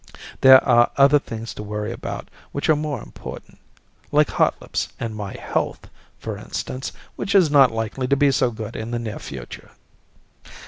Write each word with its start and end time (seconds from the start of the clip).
There 0.41 0.67
are 0.67 0.89
other 0.97 1.19
things 1.19 1.53
to 1.53 1.61
worry 1.61 1.91
about 1.91 2.29
which 2.53 2.69
are 2.69 2.75
more 2.75 3.03
important 3.03 3.59
like 4.11 4.29
Hotlips' 4.29 4.87
and 4.99 5.15
my 5.15 5.33
health, 5.33 5.87
for 6.17 6.39
instance, 6.39 6.91
which 7.15 7.35
is 7.35 7.51
not 7.51 7.69
likely 7.69 8.07
to 8.07 8.15
be 8.17 8.31
so 8.31 8.49
good 8.49 8.75
in 8.75 8.89
the 8.89 8.97
near 8.97 9.19
future. 9.19 9.69